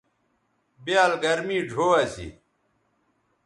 [0.83, 2.27] بیال گرمی ڙھو اسی